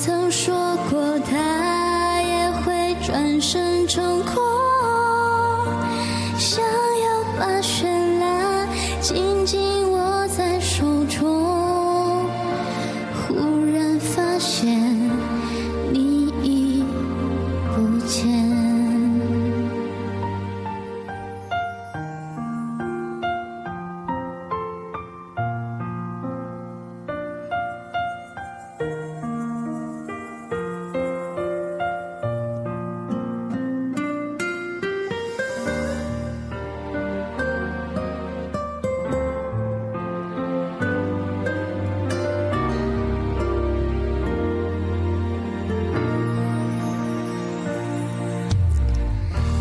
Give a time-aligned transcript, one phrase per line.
[0.00, 0.54] 曾说
[0.88, 4.77] 过它也会转身成空。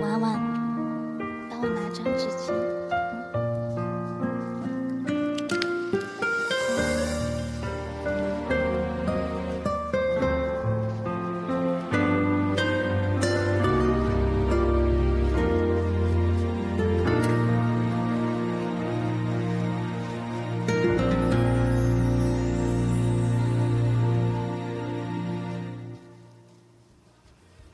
[0.00, 0.40] 婉婉
[1.50, 2.67] 帮我拿张纸巾